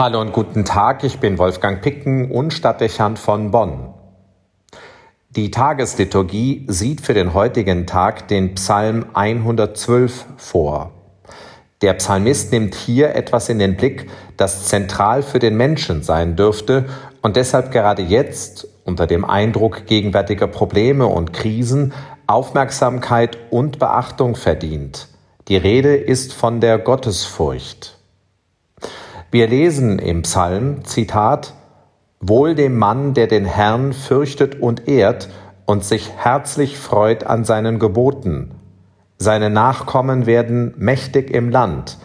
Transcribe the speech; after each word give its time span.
Hallo 0.00 0.18
und 0.18 0.32
guten 0.32 0.64
Tag, 0.64 1.04
ich 1.04 1.18
bin 1.18 1.36
Wolfgang 1.36 1.82
Picken 1.82 2.30
und 2.30 2.54
Stadtdechant 2.54 3.18
von 3.18 3.50
Bonn. 3.50 3.92
Die 5.28 5.50
Tagesliturgie 5.50 6.64
sieht 6.68 7.02
für 7.02 7.12
den 7.12 7.34
heutigen 7.34 7.86
Tag 7.86 8.26
den 8.26 8.54
Psalm 8.54 9.04
112 9.12 10.24
vor. 10.38 10.92
Der 11.82 11.92
Psalmist 11.92 12.50
nimmt 12.50 12.74
hier 12.76 13.14
etwas 13.14 13.50
in 13.50 13.58
den 13.58 13.76
Blick, 13.76 14.08
das 14.38 14.68
zentral 14.68 15.22
für 15.22 15.38
den 15.38 15.58
Menschen 15.58 16.02
sein 16.02 16.34
dürfte 16.34 16.86
und 17.20 17.36
deshalb 17.36 17.70
gerade 17.70 18.00
jetzt, 18.00 18.68
unter 18.86 19.06
dem 19.06 19.26
Eindruck 19.26 19.84
gegenwärtiger 19.84 20.46
Probleme 20.46 21.08
und 21.08 21.34
Krisen, 21.34 21.92
Aufmerksamkeit 22.26 23.36
und 23.50 23.78
Beachtung 23.78 24.34
verdient. 24.34 25.08
Die 25.48 25.58
Rede 25.58 25.94
ist 25.94 26.32
von 26.32 26.62
der 26.62 26.78
Gottesfurcht. 26.78 27.99
Wir 29.30 29.46
lesen 29.46 30.00
im 30.00 30.22
Psalm, 30.22 30.84
Zitat, 30.84 31.54
Wohl 32.18 32.56
dem 32.56 32.76
Mann, 32.76 33.14
der 33.14 33.28
den 33.28 33.44
Herrn 33.44 33.92
fürchtet 33.92 34.60
und 34.60 34.88
ehrt 34.88 35.28
und 35.66 35.84
sich 35.84 36.10
herzlich 36.16 36.76
freut 36.76 37.24
an 37.24 37.44
seinen 37.44 37.78
Geboten. 37.78 38.50
Seine 39.18 39.48
Nachkommen 39.48 40.26
werden 40.26 40.74
mächtig 40.76 41.30
im 41.30 41.48
Land, 41.48 41.98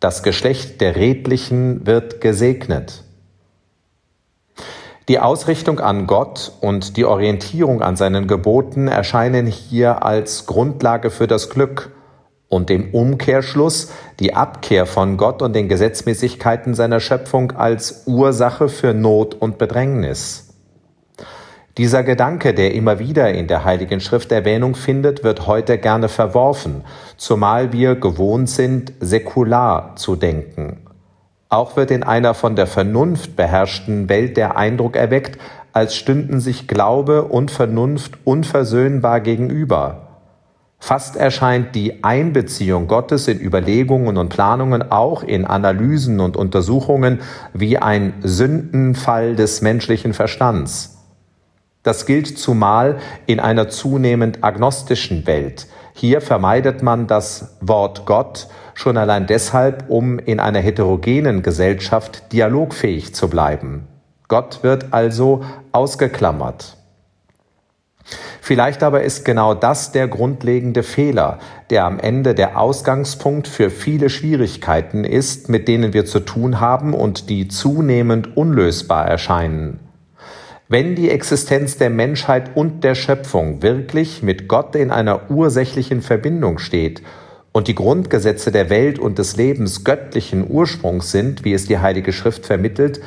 das 0.00 0.24
Geschlecht 0.24 0.80
der 0.80 0.96
Redlichen 0.96 1.86
wird 1.86 2.20
gesegnet. 2.20 3.04
Die 5.08 5.20
Ausrichtung 5.20 5.78
an 5.78 6.08
Gott 6.08 6.52
und 6.60 6.96
die 6.96 7.04
Orientierung 7.04 7.80
an 7.80 7.94
seinen 7.94 8.26
Geboten 8.26 8.88
erscheinen 8.88 9.46
hier 9.46 10.04
als 10.04 10.46
Grundlage 10.46 11.10
für 11.10 11.28
das 11.28 11.48
Glück 11.48 11.92
und 12.52 12.68
dem 12.68 12.90
Umkehrschluss 12.92 13.90
die 14.20 14.34
Abkehr 14.34 14.84
von 14.84 15.16
Gott 15.16 15.40
und 15.40 15.56
den 15.56 15.70
Gesetzmäßigkeiten 15.70 16.74
seiner 16.74 17.00
Schöpfung 17.00 17.52
als 17.52 18.02
Ursache 18.06 18.68
für 18.68 18.92
Not 18.92 19.34
und 19.34 19.56
Bedrängnis. 19.56 20.50
Dieser 21.78 22.02
Gedanke, 22.02 22.52
der 22.52 22.74
immer 22.74 22.98
wieder 22.98 23.32
in 23.32 23.48
der 23.48 23.64
Heiligen 23.64 24.00
Schrift 24.00 24.30
Erwähnung 24.32 24.74
findet, 24.74 25.24
wird 25.24 25.46
heute 25.46 25.78
gerne 25.78 26.10
verworfen, 26.10 26.84
zumal 27.16 27.72
wir 27.72 27.94
gewohnt 27.94 28.50
sind, 28.50 28.92
säkular 29.00 29.96
zu 29.96 30.14
denken. 30.14 30.86
Auch 31.48 31.76
wird 31.76 31.90
in 31.90 32.02
einer 32.02 32.34
von 32.34 32.54
der 32.54 32.66
Vernunft 32.66 33.34
beherrschten 33.34 34.10
Welt 34.10 34.36
der 34.36 34.58
Eindruck 34.58 34.96
erweckt, 34.96 35.40
als 35.72 35.96
stünden 35.96 36.38
sich 36.38 36.68
Glaube 36.68 37.22
und 37.22 37.50
Vernunft 37.50 38.18
unversöhnbar 38.24 39.20
gegenüber. 39.20 40.11
Fast 40.84 41.14
erscheint 41.14 41.76
die 41.76 42.02
Einbeziehung 42.02 42.88
Gottes 42.88 43.28
in 43.28 43.40
Überlegungen 43.40 44.16
und 44.16 44.30
Planungen 44.30 44.90
auch 44.90 45.22
in 45.22 45.44
Analysen 45.44 46.18
und 46.18 46.36
Untersuchungen 46.36 47.20
wie 47.54 47.78
ein 47.78 48.14
Sündenfall 48.22 49.36
des 49.36 49.62
menschlichen 49.62 50.12
Verstands. 50.12 50.98
Das 51.84 52.04
gilt 52.04 52.36
zumal 52.36 52.98
in 53.26 53.38
einer 53.38 53.68
zunehmend 53.68 54.42
agnostischen 54.42 55.24
Welt. 55.28 55.68
Hier 55.94 56.20
vermeidet 56.20 56.82
man 56.82 57.06
das 57.06 57.56
Wort 57.60 58.04
Gott 58.04 58.48
schon 58.74 58.96
allein 58.96 59.28
deshalb, 59.28 59.84
um 59.88 60.18
in 60.18 60.40
einer 60.40 60.58
heterogenen 60.58 61.44
Gesellschaft 61.44 62.32
dialogfähig 62.32 63.14
zu 63.14 63.30
bleiben. 63.30 63.86
Gott 64.26 64.64
wird 64.64 64.92
also 64.92 65.44
ausgeklammert. 65.70 66.76
Vielleicht 68.44 68.82
aber 68.82 69.04
ist 69.04 69.24
genau 69.24 69.54
das 69.54 69.92
der 69.92 70.08
grundlegende 70.08 70.82
Fehler, 70.82 71.38
der 71.70 71.84
am 71.84 72.00
Ende 72.00 72.34
der 72.34 72.58
Ausgangspunkt 72.58 73.46
für 73.46 73.70
viele 73.70 74.10
Schwierigkeiten 74.10 75.04
ist, 75.04 75.48
mit 75.48 75.68
denen 75.68 75.92
wir 75.92 76.06
zu 76.06 76.18
tun 76.18 76.58
haben 76.58 76.92
und 76.92 77.30
die 77.30 77.46
zunehmend 77.46 78.36
unlösbar 78.36 79.06
erscheinen. 79.06 79.78
Wenn 80.68 80.96
die 80.96 81.08
Existenz 81.08 81.78
der 81.78 81.90
Menschheit 81.90 82.56
und 82.56 82.82
der 82.82 82.96
Schöpfung 82.96 83.62
wirklich 83.62 84.24
mit 84.24 84.48
Gott 84.48 84.74
in 84.74 84.90
einer 84.90 85.30
ursächlichen 85.30 86.02
Verbindung 86.02 86.58
steht 86.58 87.00
und 87.52 87.68
die 87.68 87.76
Grundgesetze 87.76 88.50
der 88.50 88.70
Welt 88.70 88.98
und 88.98 89.18
des 89.18 89.36
Lebens 89.36 89.84
göttlichen 89.84 90.50
Ursprungs 90.50 91.12
sind, 91.12 91.44
wie 91.44 91.52
es 91.52 91.68
die 91.68 91.78
Heilige 91.78 92.12
Schrift 92.12 92.44
vermittelt, 92.44 93.00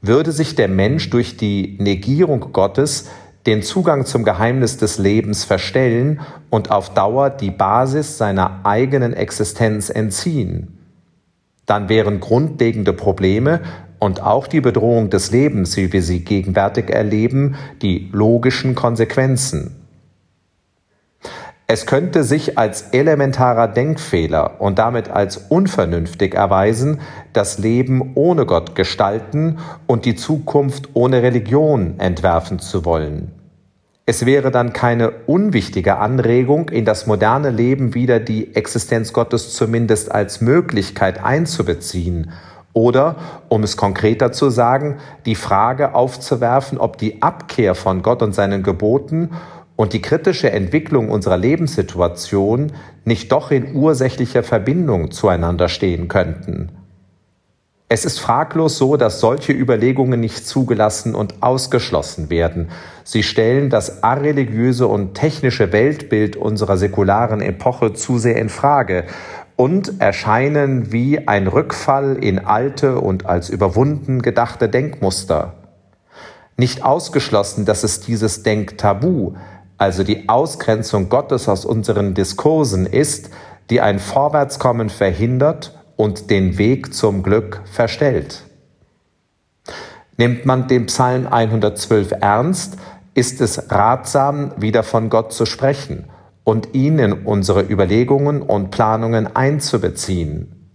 würde 0.00 0.32
sich 0.32 0.56
der 0.56 0.66
Mensch 0.66 1.08
durch 1.08 1.36
die 1.36 1.76
Negierung 1.78 2.52
Gottes 2.52 3.08
den 3.46 3.62
Zugang 3.62 4.06
zum 4.06 4.24
Geheimnis 4.24 4.76
des 4.76 4.98
Lebens 4.98 5.44
verstellen 5.44 6.20
und 6.50 6.70
auf 6.70 6.94
Dauer 6.94 7.30
die 7.30 7.50
Basis 7.50 8.18
seiner 8.18 8.60
eigenen 8.64 9.12
Existenz 9.12 9.90
entziehen. 9.90 10.78
Dann 11.66 11.88
wären 11.88 12.20
grundlegende 12.20 12.92
Probleme 12.92 13.60
und 13.98 14.22
auch 14.22 14.46
die 14.46 14.60
Bedrohung 14.60 15.10
des 15.10 15.30
Lebens, 15.30 15.76
wie 15.76 15.92
wir 15.92 16.02
sie 16.02 16.24
gegenwärtig 16.24 16.90
erleben, 16.90 17.56
die 17.82 18.08
logischen 18.12 18.74
Konsequenzen. 18.74 19.81
Es 21.72 21.86
könnte 21.86 22.22
sich 22.22 22.58
als 22.58 22.90
elementarer 22.92 23.66
Denkfehler 23.66 24.60
und 24.60 24.78
damit 24.78 25.08
als 25.08 25.38
unvernünftig 25.38 26.34
erweisen, 26.34 27.00
das 27.32 27.56
Leben 27.56 28.10
ohne 28.14 28.44
Gott 28.44 28.74
gestalten 28.74 29.56
und 29.86 30.04
die 30.04 30.14
Zukunft 30.14 30.90
ohne 30.92 31.22
Religion 31.22 31.94
entwerfen 31.98 32.58
zu 32.58 32.84
wollen. 32.84 33.30
Es 34.04 34.26
wäre 34.26 34.50
dann 34.50 34.74
keine 34.74 35.12
unwichtige 35.26 35.96
Anregung, 35.96 36.68
in 36.68 36.84
das 36.84 37.06
moderne 37.06 37.48
Leben 37.48 37.94
wieder 37.94 38.20
die 38.20 38.54
Existenz 38.54 39.14
Gottes 39.14 39.54
zumindest 39.54 40.12
als 40.12 40.42
Möglichkeit 40.42 41.24
einzubeziehen 41.24 42.32
oder, 42.74 43.16
um 43.48 43.62
es 43.62 43.78
konkreter 43.78 44.30
zu 44.32 44.50
sagen, 44.50 44.98
die 45.24 45.34
Frage 45.34 45.94
aufzuwerfen, 45.94 46.76
ob 46.76 46.98
die 46.98 47.22
Abkehr 47.22 47.74
von 47.74 48.02
Gott 48.02 48.22
und 48.22 48.34
seinen 48.34 48.62
Geboten 48.62 49.30
und 49.82 49.94
die 49.94 50.00
kritische 50.00 50.52
Entwicklung 50.52 51.10
unserer 51.10 51.36
Lebenssituation 51.36 52.70
nicht 53.04 53.32
doch 53.32 53.50
in 53.50 53.74
ursächlicher 53.74 54.44
Verbindung 54.44 55.10
zueinander 55.10 55.68
stehen 55.68 56.06
könnten. 56.06 56.70
Es 57.88 58.04
ist 58.04 58.20
fraglos 58.20 58.78
so, 58.78 58.96
dass 58.96 59.18
solche 59.18 59.52
Überlegungen 59.52 60.20
nicht 60.20 60.46
zugelassen 60.46 61.16
und 61.16 61.42
ausgeschlossen 61.42 62.30
werden. 62.30 62.68
Sie 63.02 63.24
stellen 63.24 63.70
das 63.70 64.04
areligiöse 64.04 64.86
und 64.86 65.14
technische 65.14 65.72
Weltbild 65.72 66.36
unserer 66.36 66.76
säkularen 66.76 67.40
Epoche 67.40 67.92
zu 67.92 68.18
sehr 68.18 68.36
in 68.36 68.50
Frage 68.50 69.02
und 69.56 70.00
erscheinen 70.00 70.92
wie 70.92 71.26
ein 71.26 71.48
Rückfall 71.48 72.22
in 72.22 72.38
alte 72.38 73.00
und 73.00 73.26
als 73.26 73.48
überwunden 73.50 74.22
gedachte 74.22 74.68
Denkmuster. 74.68 75.54
Nicht 76.56 76.84
ausgeschlossen, 76.84 77.64
dass 77.64 77.82
es 77.82 77.98
dieses 77.98 78.44
Denktabu, 78.44 79.34
also 79.82 80.04
die 80.04 80.28
Ausgrenzung 80.28 81.08
Gottes 81.08 81.48
aus 81.48 81.64
unseren 81.64 82.14
Diskursen 82.14 82.86
ist, 82.86 83.30
die 83.68 83.80
ein 83.80 83.98
Vorwärtskommen 83.98 84.90
verhindert 84.90 85.76
und 85.96 86.30
den 86.30 86.56
Weg 86.56 86.94
zum 86.94 87.24
Glück 87.24 87.62
verstellt. 87.64 88.44
Nimmt 90.16 90.46
man 90.46 90.68
den 90.68 90.86
Psalm 90.86 91.26
112 91.26 92.12
ernst, 92.20 92.76
ist 93.14 93.40
es 93.40 93.72
ratsam, 93.72 94.52
wieder 94.56 94.84
von 94.84 95.10
Gott 95.10 95.32
zu 95.32 95.46
sprechen 95.46 96.04
und 96.44 96.76
ihn 96.76 97.00
in 97.00 97.12
unsere 97.12 97.62
Überlegungen 97.62 98.40
und 98.40 98.70
Planungen 98.70 99.34
einzubeziehen. 99.34 100.70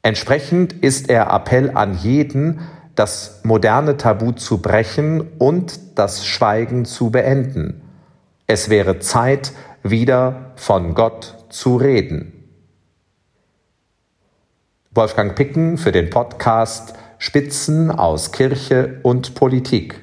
Entsprechend 0.00 0.72
ist 0.72 1.10
er 1.10 1.30
Appell 1.30 1.72
an 1.74 1.98
jeden, 1.98 2.60
das 2.94 3.40
moderne 3.42 3.98
Tabu 3.98 4.32
zu 4.32 4.62
brechen 4.62 5.20
und 5.36 5.98
das 5.98 6.24
Schweigen 6.24 6.86
zu 6.86 7.10
beenden. 7.10 7.82
Es 8.46 8.68
wäre 8.68 8.98
Zeit, 8.98 9.52
wieder 9.82 10.52
von 10.56 10.94
Gott 10.94 11.46
zu 11.48 11.76
reden. 11.76 12.32
Wolfgang 14.90 15.34
Picken 15.34 15.78
für 15.78 15.92
den 15.92 16.10
Podcast 16.10 16.94
Spitzen 17.18 17.90
aus 17.90 18.32
Kirche 18.32 19.00
und 19.02 19.34
Politik. 19.34 20.00